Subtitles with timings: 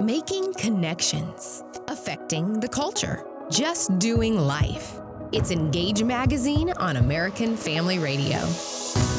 [0.00, 4.98] Making connections, affecting the culture, just doing life.
[5.30, 8.38] It's Engage Magazine on American Family Radio.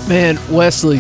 [0.10, 1.00] Man, Wesley,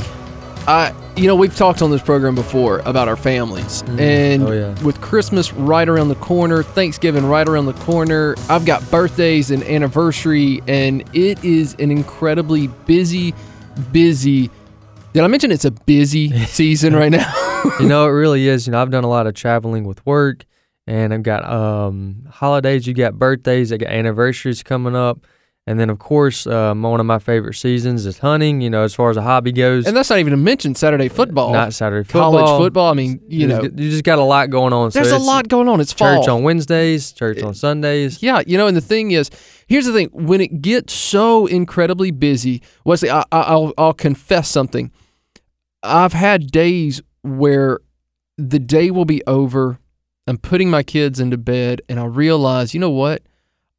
[0.65, 3.99] I you know we've talked on this program before about our families, mm-hmm.
[3.99, 4.81] and Oh, yeah.
[4.81, 9.62] with Christmas right around the corner, Thanksgiving right around the corner, I've got birthdays and
[9.63, 13.33] anniversary, and it is an incredibly busy,
[13.92, 14.49] busy.
[15.12, 17.45] Did I mention it's a busy season right now?
[17.80, 18.68] you know, it really is.
[18.68, 20.45] You know, I've done a lot of traveling with work,
[20.88, 22.88] and I've got um, holidays.
[22.88, 23.72] You got birthdays.
[23.72, 25.26] I got anniversaries coming up,
[25.68, 28.62] and then of course, um, one of my favorite seasons is hunting.
[28.62, 31.08] You know, as far as a hobby goes, and that's not even to mention Saturday
[31.08, 32.92] football, not Saturday football, college football.
[32.92, 34.92] I mean, you know, just, you just got a lot going on.
[34.92, 35.82] So there's a lot going on.
[35.82, 36.38] It's Church fall.
[36.38, 38.22] on Wednesdays, church on Sundays.
[38.22, 39.32] Yeah, you know, and the thing is,
[39.68, 44.50] here's the thing: when it gets so incredibly busy, Wesley, I, I, I'll I'll confess
[44.50, 44.92] something.
[45.82, 47.80] I've had days where
[48.38, 49.80] the day will be over.
[50.28, 53.23] I'm putting my kids into bed, and I realize, you know what?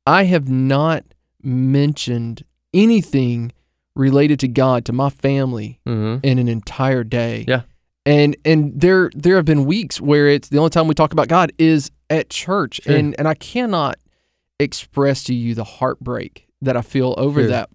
[0.06, 1.04] I have not
[1.42, 2.44] mentioned
[2.74, 3.52] anything
[3.94, 6.24] related to God to my family Mm-hmm.
[6.26, 7.44] in an entire day.
[7.48, 7.62] Yeah.
[8.04, 11.26] And and there there have been weeks where it's the only time we talk about
[11.28, 12.80] God is at church.
[12.84, 12.94] Sure.
[12.94, 13.96] And and I cannot
[14.60, 17.48] express to you the heartbreak that I feel over Sure.
[17.50, 17.70] that.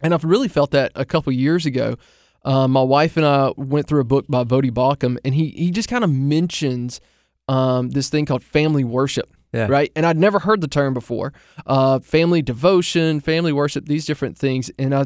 [0.00, 1.96] And I've really felt that a couple years ago.
[2.44, 5.70] Uh, my wife and I went through a book by Voddie Baucham, and he he
[5.70, 7.00] just kind of mentions
[7.48, 9.66] um, this thing called family worship Yeah.
[9.68, 9.90] right?
[9.96, 11.32] And I'd never heard the term before.
[11.66, 15.04] Uh, family devotion, family worship, these different things, and I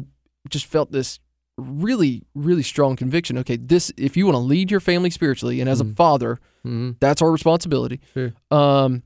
[0.49, 1.19] just felt this
[1.57, 3.37] really, really strong conviction.
[3.39, 5.95] Okay, this if you want to lead your family spiritually, and as a Mhm.
[5.95, 6.91] father, Mm-hmm.
[6.99, 7.99] that's our responsibility.
[8.13, 8.33] Sure.
[8.51, 9.03] Um,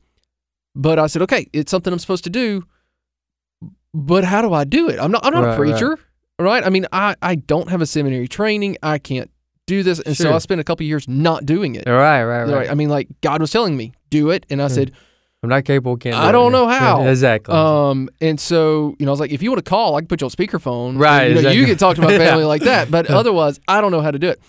[0.76, 2.64] but I said, okay, it's something I'm supposed to do.
[3.94, 5.00] But how do I do it?
[5.00, 5.26] I'm not.
[5.26, 6.00] I'm not Right, a preacher, right.
[6.50, 8.78] I mean, I I don't have a seminary training.
[8.84, 9.30] I can't
[9.68, 11.88] do this, and so I spent a couple years not doing it.
[11.88, 12.54] Right, right, right.
[12.54, 12.70] Right.
[12.72, 14.74] I mean, like God was telling me do it, and I Hmm.
[14.74, 14.92] said,
[15.44, 15.98] I'm not capable.
[15.98, 16.16] Can't.
[16.16, 17.04] do I don't know how.
[17.08, 17.56] exactly.
[17.56, 20.08] Um, and so you know, I was like, if you want to call, I can
[20.08, 21.00] put you on speakerphone.
[21.00, 22.48] Right, You know, you can talk to my family Yeah.
[22.48, 22.92] like that.
[22.92, 24.40] But otherwise, I don't know how to do it.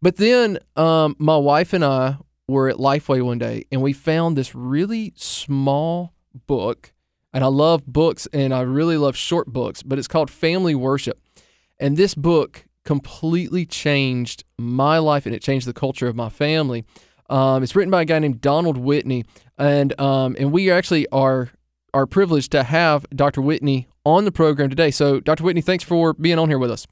[0.00, 4.36] But then, um, my wife and I were at Lifeway one day, and we found
[4.36, 6.14] this really small
[6.46, 6.92] book.
[7.34, 9.82] And I love books, and I really love short books.
[9.82, 11.20] But it's called Family Worship,
[11.80, 16.84] and this book completely changed my life, and it changed the culture of my family.
[17.30, 19.24] Um, it's written by a guy named Donald Whitney,
[19.58, 21.50] and um, and we actually are
[21.94, 23.40] are privileged to have Dr.
[23.40, 24.90] Whitney on the program today.
[24.90, 25.44] So, Dr.
[25.44, 26.86] Whitney, thanks for being on here with us.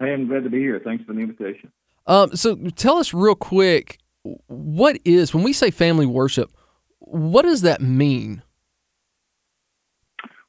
[0.00, 0.80] Hey, I'm glad to be here.
[0.82, 1.72] Thanks for the invitation.
[2.06, 6.50] Um, so, tell us real quick, what is when we say family worship?
[6.98, 8.42] What does that mean?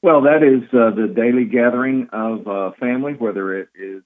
[0.06, 4.04] Well, that is uh, the daily gathering of uh, family, whether it is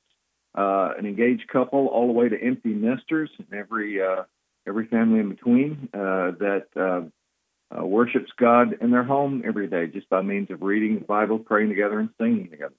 [0.57, 4.23] uh, an engaged couple all the way to empty nesters and every uh,
[4.65, 9.87] every family in between uh, that uh, uh, worships God in their home every day,
[9.87, 12.75] just by means of reading the Bible, praying together, and singing together.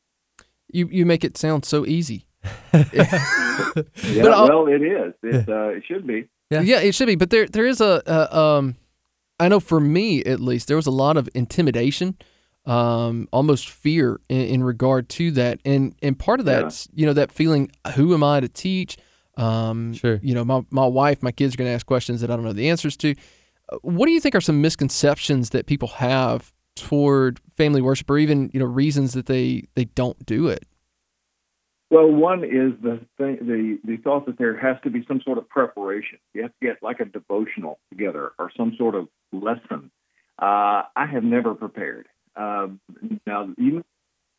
[0.73, 2.25] You you make it sound so easy.
[2.73, 5.13] Yeah, But well, it is.
[5.23, 6.27] It, uh, it should be.
[6.49, 6.63] Yeah.
[6.63, 7.17] Yeah, it should be.
[7.17, 8.77] But there there is a, a um,
[9.39, 12.17] I know for me at least there was a lot of intimidation,
[12.67, 16.69] um, almost fear in, in regard to that, and and part of Yeah.
[16.95, 18.97] you know that feeling, who am I to teach?
[19.37, 20.21] Um, Sure.
[20.23, 22.45] You know, my my wife, my kids are going to ask questions that I don't
[22.45, 23.15] know the answers to.
[23.73, 28.19] Uh, What do you think are some misconceptions that people have toward family worship, or
[28.19, 30.65] even you know reasons that they they don't do it?
[31.91, 35.39] Well, one is the thing, the the thought that there has to be some sort
[35.39, 36.19] of preparation.
[36.35, 39.91] You have to get like a devotional together or some sort of lesson.
[40.41, 42.07] Uh, I have never prepared.
[42.37, 42.69] Uh,
[43.27, 43.83] now you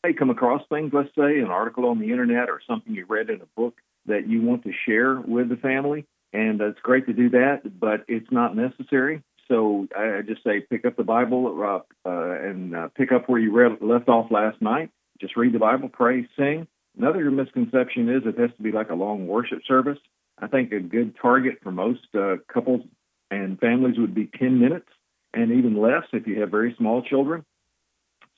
[0.03, 3.29] may come across things, let's say an article on the internet or something you read
[3.29, 3.75] in a book
[4.07, 8.03] that you want to share with the family, and it's great to do that, but
[8.07, 9.21] it's not necessary.
[9.47, 13.27] So I I just say pick up the Bible uh, uh, and uh, pick up
[13.27, 14.89] where you read, left off last night.
[15.19, 16.67] Just read the Bible, pray, sing.
[16.97, 19.99] Another misconception is it has to be like a long worship service.
[20.39, 22.81] I think a good target for most uh, couples
[23.29, 24.89] and families would be 10 minutes
[25.33, 27.45] and even less if you have very small children.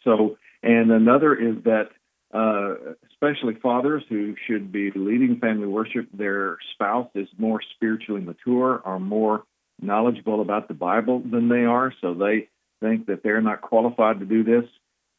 [0.04, 1.90] So, and another is that
[2.34, 8.82] uh, especially fathers who should be leading family worship, their spouse is more spiritually mature
[8.84, 9.44] or more
[9.82, 12.50] knowledgeable about the Bible than they are, so they
[12.82, 14.66] think that they're not qualified to do this.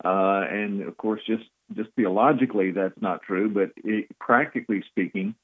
[0.05, 1.45] Uh, and of course, just
[1.75, 3.49] just theologically, that's not true.
[3.49, 5.35] But it, practically speaking,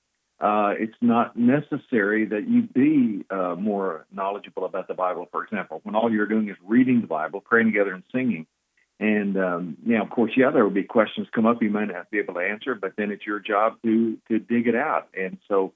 [0.40, 5.28] uh, it's not necessary that you be uh, more knowledgeable about the Bible.
[5.30, 8.46] For example, when all you're doing is reading the Bible, praying together, and singing.
[9.00, 12.10] And um, yeah, of course, yeah, there will be questions come up you might not
[12.10, 15.08] be able to answer, but then it's your job to to dig it out.
[15.18, 15.72] And so,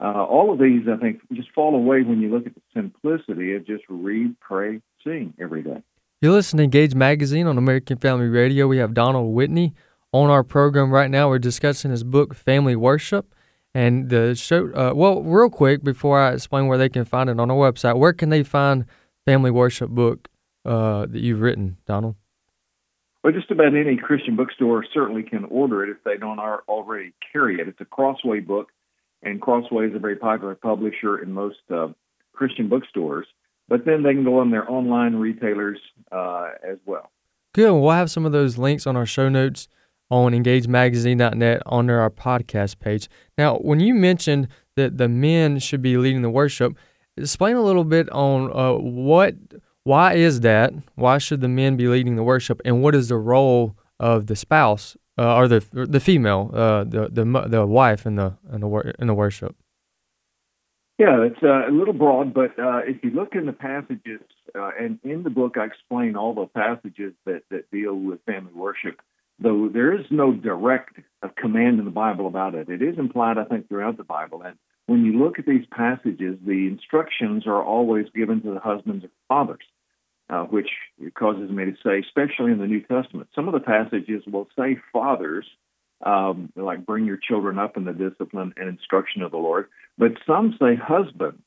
[0.00, 3.56] Uh, all of these, I think, just fall away when you look at the simplicity
[3.56, 5.82] of just read, pray, sing every day.
[6.20, 8.68] You're listening to Engage Magazine on American Family Radio.
[8.68, 9.74] We have Donald Whitney
[10.12, 11.28] on our program right now.
[11.28, 13.34] We're discussing his book, Family Worship.
[13.74, 17.40] And the show, uh, well, real quick before I explain where they can find it
[17.40, 18.86] on our website, where can they find
[19.26, 20.28] Family Worship book
[20.64, 22.14] uh, that you've written, Donald?
[23.28, 27.60] Well, just about any Christian bookstore certainly can order it if they don't already carry
[27.60, 27.68] it.
[27.68, 28.68] It's a Crossway book,
[29.22, 31.88] and Crossway is a very popular publisher in most uh,
[32.32, 33.26] Christian bookstores.
[33.68, 35.78] But then they can go on their online retailers
[36.10, 37.10] uh, as well.
[37.52, 37.70] Good.
[37.70, 39.68] We'll have some of those links on our show notes
[40.08, 43.10] on engagemagazine.net under our podcast page.
[43.36, 46.78] Now, when you mentioned that the men should be leading the worship,
[47.14, 49.34] explain a little bit on uh, what,
[49.88, 50.74] why is that?
[50.96, 54.36] Why should the men be leading the worship, and what is the role of the
[54.36, 58.94] spouse uh, or the the female, uh, the the the wife in the in the
[58.98, 59.56] in the worship?
[60.98, 64.20] Yeah, it's uh, a little broad, but uh, if you look in the passages,
[64.54, 68.52] uh, and in the book, I explain all the passages that, that deal with family
[68.52, 69.00] worship
[69.40, 72.68] though there is no direct uh, command in the Bible about it.
[72.68, 74.42] It is implied, I think, throughout the Bible.
[74.42, 74.56] And
[74.86, 79.10] when you look at these passages, the instructions are always given to the husbands or
[79.28, 79.64] fathers,
[80.30, 80.70] uh, which
[81.14, 84.78] causes me to say, especially in the New Testament, some of the passages will say
[84.92, 85.46] fathers,
[86.04, 90.12] um, like bring your children up in the discipline and instruction of the Lord, but
[90.26, 91.42] some say husbands.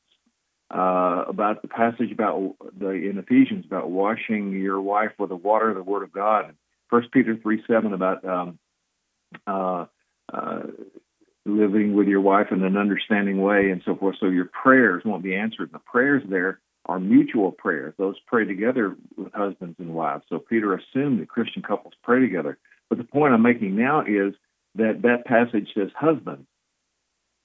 [0.74, 5.70] Uh, about the passage about the in Ephesians about washing your wife with the water
[5.70, 6.56] of the Word of God,
[6.90, 8.58] First Peter three seven about um,
[9.46, 9.86] uh,
[10.32, 10.62] uh,
[11.46, 14.16] living with your wife in an understanding way and so forth.
[14.22, 15.72] So your prayers won't be answered.
[15.74, 17.94] The prayers there are mutual prayers.
[17.98, 20.24] Those pray together with husbands and wives.
[20.30, 22.58] So Peter assumed that Christian couples pray together.
[22.90, 24.34] But the point I'm making now is
[24.76, 26.46] that that passage says husband,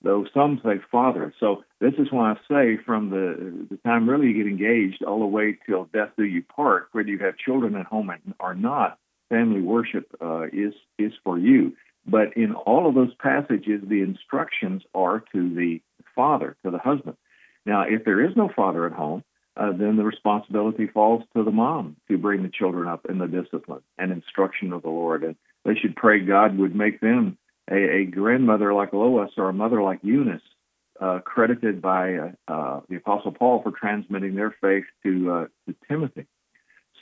[0.02, 1.34] though some say father.
[1.38, 5.20] So this is why I say from the the time really you get engaged all
[5.20, 8.10] the way till death do you part, whether you have children at home
[8.40, 8.98] or not,
[9.28, 11.76] family worship uh, is is for you.
[12.06, 15.80] But in all of those passages, the instructions are to the
[16.14, 17.16] father, to the husband.
[17.66, 19.24] Now, if there is no father at home,
[19.56, 23.26] uh, then the responsibility falls to the mom to bring the children up in the
[23.26, 25.24] discipline and instruction of the Lord.
[25.24, 25.34] And
[25.64, 27.36] they should pray God would make them
[27.70, 30.42] a, a grandmother like Lois or a mother like Eunice,
[31.00, 35.74] uh, credited by uh, uh the Apostle Paul for transmitting their faith to, uh, to
[35.88, 36.26] Timothy.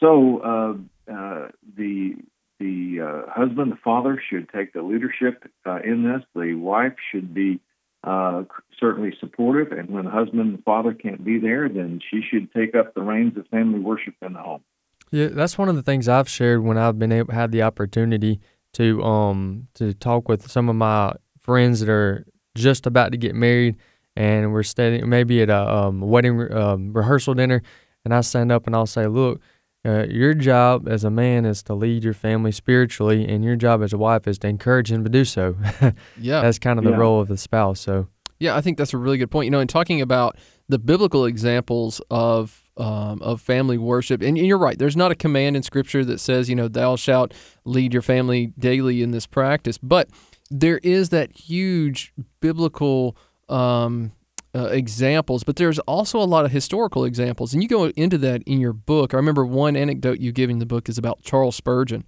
[0.01, 2.15] So uh, uh, the
[2.61, 6.23] the uh, husband, the father, should take the leadership in this.
[6.35, 7.61] The wife should be
[8.05, 8.45] uh,
[8.79, 12.75] certainly supportive, and when the husband and father can't be there, then she should take
[12.75, 14.63] up the reins of family worship in the home.
[15.11, 18.41] Yeah, that's one of the things I've shared when I've been able had the opportunity
[18.75, 23.35] to um to talk with some of my friends that are just about to get
[23.35, 23.77] married,
[24.17, 27.63] and we're studying maybe at a um, wedding um, rehearsal dinner,
[28.05, 29.41] and I stand up and I'll say, look
[29.85, 33.83] uh, your job as a man is to lead your family spiritually, and your job
[33.83, 35.57] as a wife is to encourage him to do so.
[36.19, 36.97] yeah, that's kind of the yeah.
[36.97, 37.81] role of the spouse.
[37.81, 38.09] So,
[38.39, 39.47] yeah, I think that's a really good point.
[39.47, 40.37] You know, in talking about
[40.69, 44.79] the biblical examples of um, of family worship, and you're right.
[44.79, 47.35] There's not a command in Scripture that says, you know, thou shalt
[47.65, 50.09] lead your family daily in this practice, but
[50.51, 53.17] there is that huge biblical
[53.49, 54.13] um,
[54.55, 58.43] uh, examples, but there's also a lot of historical examples, and you go into that
[58.45, 59.13] in your book.
[59.13, 62.05] I remember one anecdote you give in the book is about Charles Spurgeon,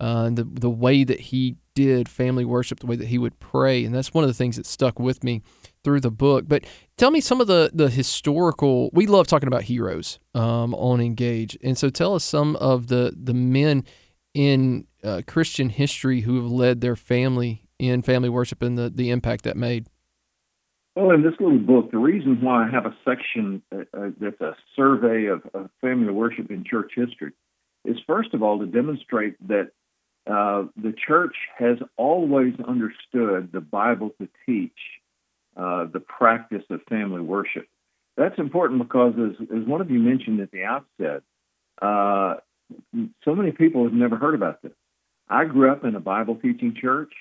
[0.00, 3.38] uh, and the the way that he did family worship, the way that he would
[3.38, 5.42] pray, and that's one of the things that stuck with me
[5.84, 6.44] through the book.
[6.48, 6.64] But
[6.96, 8.88] tell me some of the the historical.
[8.92, 13.14] We love talking about heroes um, on Engage, and so tell us some of the
[13.14, 13.84] the men
[14.32, 19.10] in uh, Christian history who have led their family in family worship and the the
[19.10, 19.86] impact that made.
[20.96, 24.40] Well, in this little book, the reason why I have a section uh, uh, that's
[24.40, 25.42] a survey of,
[25.80, 27.32] family worship in church history
[27.84, 29.70] is first of all to demonstrate that
[30.26, 34.76] uh, the church has always understood the Bible to teach
[35.56, 37.66] uh, the practice of family worship.
[38.16, 41.22] That's important because, as, as one of you mentioned at the outset,
[41.80, 42.34] uh,
[43.24, 44.72] so many people have never heard about this.
[45.28, 47.12] I grew up in a Bible teaching church,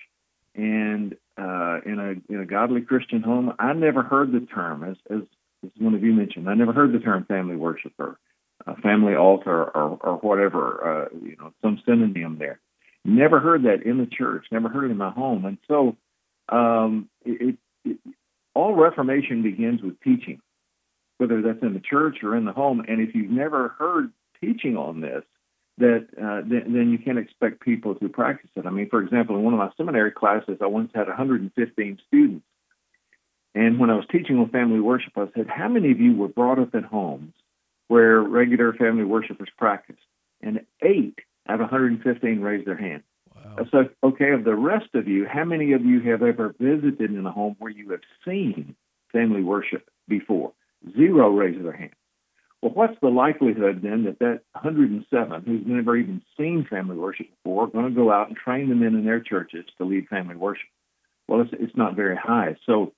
[0.55, 4.98] and uh, in a in a godly Christian home, I never heard the term as
[5.10, 5.22] as,
[5.63, 6.50] as one of you mentioned.
[6.50, 8.19] I never heard the term family worship or
[8.67, 11.08] uh, family altar or or whatever.
[11.12, 12.60] Uh, you know, some synonym there.
[13.05, 14.46] Never heard that in the church.
[14.51, 15.46] Never heard it in my home.
[15.46, 15.96] And so,
[16.50, 17.98] um, it, it,
[18.53, 20.41] all Reformation begins with teaching,
[21.17, 22.84] whether that's in the church or in the home.
[22.86, 25.24] And if you've never heard teaching on this,
[25.79, 28.65] that uh, then, then, you can't expect people to practice it.
[28.65, 32.45] I mean, for example, in one of my seminary classes, I once had 115 students,
[33.55, 36.27] And when I was teaching on family worship, I said, How many of you were
[36.27, 37.33] brought up in homes
[37.88, 40.00] where regular family worship was practiced?
[40.41, 43.03] And eight out of 115 raised their hand.
[43.36, 43.65] Wow.
[43.71, 47.25] So, okay, of the rest of you, how many of you have ever visited in
[47.25, 48.75] a home where you have seen
[49.12, 50.51] family worship before?
[50.95, 51.91] Zero raised their hand.
[52.61, 57.65] Well, what's the likelihood then that that 107 who's never even seen family worship before
[57.65, 60.35] are going to go out and train the men in their churches to lead family
[60.35, 60.67] worship?
[61.27, 62.57] Well, it's, it's not very high.
[62.65, 62.93] So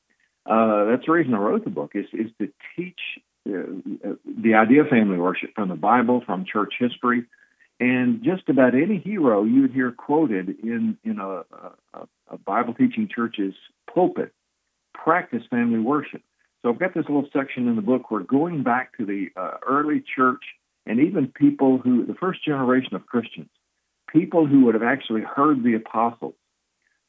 [0.46, 3.00] uh, that's the reason I wrote the book is is to teach
[3.48, 7.26] uh, the idea of family worship from the Bible, from church history,
[7.80, 11.44] and just about any hero you would hear quoted in in a,
[11.94, 13.54] a, a Bible teaching church's
[13.94, 14.34] pulpit
[14.94, 16.22] practice family worship.
[16.62, 19.58] So I've got this little section in the book where going back to the uh,
[19.68, 20.44] early church
[20.86, 23.50] and even people who, the first generation of Christians,
[24.12, 26.36] people who would have actually heard the apostles,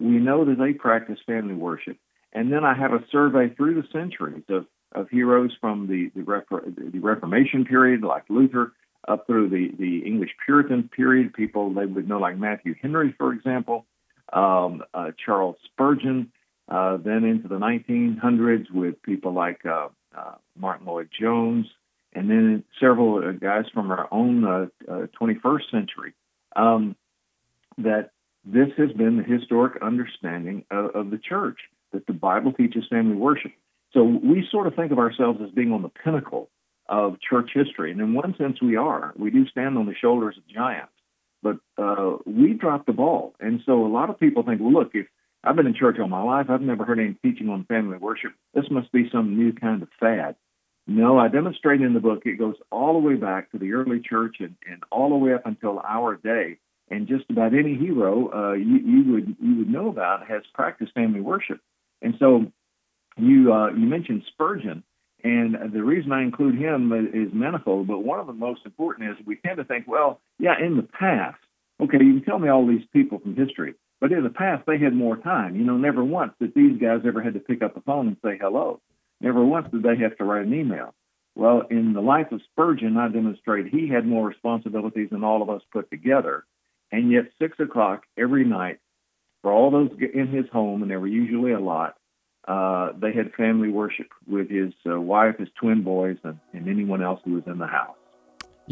[0.00, 1.96] we know that they practiced family worship.
[2.32, 6.90] And then I have a survey through the centuries of, of heroes from the, the,
[6.90, 8.72] the Reformation period, like Luther,
[9.06, 13.32] up through the, the English Puritan period, people they would know like Matthew Henry, for
[13.32, 13.84] example,
[14.32, 16.32] um, uh, Charles Spurgeon,
[16.72, 21.66] uh, then into the 1900s with people like uh, uh, Martyn Lloyd-Jones,
[22.14, 26.14] and then several uh, guys from our own 21st uh, century.
[26.56, 26.96] Um,
[27.78, 28.10] that
[28.44, 31.58] this has been the historic understanding of, of the church
[31.92, 33.52] that the Bible teaches family worship.
[33.92, 36.48] So we sort of think of ourselves as being on the pinnacle
[36.88, 37.92] of church history.
[37.92, 39.12] And in one sense, we are.
[39.16, 40.92] We do stand on the shoulders of giants,
[41.42, 43.34] but uh, we dropped the ball.
[43.40, 45.06] And so a lot of people think, well, look, if
[45.44, 46.46] I've been in church all my life.
[46.48, 48.32] I've never heard any teaching on family worship.
[48.54, 50.36] This must be some new kind of fad.
[50.86, 54.00] No, I demonstrate in the book it goes all the way back to the early
[54.00, 56.58] church and, and all the way up until our day.
[56.90, 60.92] And just about any hero uh, you, you would you would know about has practiced
[60.92, 61.60] family worship.
[62.02, 62.52] And so
[63.16, 64.82] you uh, you mentioned Spurgeon,
[65.22, 67.86] and the reason I include him is manifold.
[67.86, 70.82] But one of the most important is we tend to think, well, yeah, in the
[70.82, 71.38] past,
[71.80, 73.74] okay, you can tell me all these people from history.
[74.02, 75.54] But in the past, they had more time.
[75.54, 78.16] You know, never once did these guys ever had to pick up the phone and
[78.20, 78.80] say hello.
[79.20, 80.92] Never once did they have to write an email.
[81.36, 85.48] Well, in the life of Spurgeon, I demonstrate he had more responsibilities than all of
[85.48, 86.44] us put together.
[86.90, 88.80] And yet, six o'clock every night,
[89.40, 91.94] for all those in his home, and there were usually a lot,
[92.48, 97.04] uh, they had family worship with his uh, wife, his twin boys, and, and anyone
[97.04, 98.01] else who was in the house.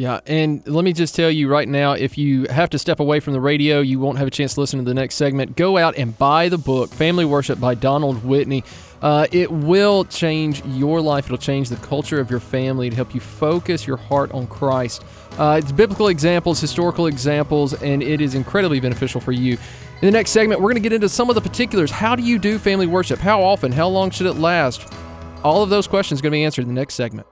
[0.01, 3.21] Yeah, and let me just tell you right now if you have to step away
[3.21, 5.57] from the radio, you won't have a chance to listen to the next segment.
[5.57, 8.65] Go out and buy the book, Family Worship by Donald Whitney.
[9.03, 11.27] Uh, it will change your life.
[11.27, 15.05] It'll change the culture of your family to help you focus your heart on Christ.
[15.39, 19.59] Uh, it's biblical examples, historical examples, and it is incredibly beneficial for you.
[20.01, 21.91] In the next segment, we're going to get into some of the particulars.
[21.91, 23.19] How do you do family worship?
[23.19, 23.71] How often?
[23.71, 24.91] How long should it last?
[25.45, 27.27] All of those questions are going to be answered in the next segment.